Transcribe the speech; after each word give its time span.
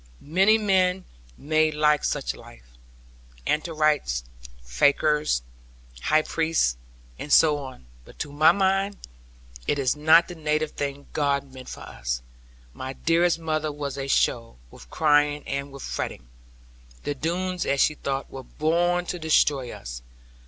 Many 0.33 0.57
men 0.57 1.05
may 1.37 1.69
like 1.71 2.03
such 2.03 2.35
life; 2.35 2.65
anchorites, 3.45 4.23
fakirs, 4.63 5.43
high 6.01 6.23
priests, 6.23 6.75
and 7.19 7.31
so 7.31 7.59
on; 7.59 7.85
but 8.03 8.17
to 8.17 8.31
my 8.31 8.51
mind, 8.51 8.97
it 9.67 9.77
is 9.77 9.95
not 9.95 10.27
the 10.27 10.33
native 10.33 10.71
thing 10.71 11.05
God 11.13 11.53
meant 11.53 11.69
for 11.69 11.81
us. 11.81 12.23
My 12.73 12.93
dearest 12.93 13.37
mother 13.37 13.71
was 13.71 13.95
a 13.95 14.07
show, 14.07 14.57
with 14.71 14.89
crying 14.89 15.47
and 15.47 15.71
with 15.71 15.83
fretting. 15.83 16.29
The 17.03 17.13
Doones, 17.13 17.67
as 17.67 17.79
she 17.79 17.93
thought, 17.93 18.31
were 18.31 18.41
born 18.41 19.05
to 19.05 19.19
destroy 19.19 19.69
us. 19.71 20.01